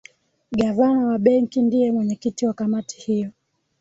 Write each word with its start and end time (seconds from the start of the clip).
gavana 0.51 1.01
wa 1.09 1.17
benki 1.25 1.61
ndiye 1.61 1.91
mwenyekiti 1.91 2.41
wa 2.47 2.53
kamati 2.53 3.01
hiyo 3.01 3.31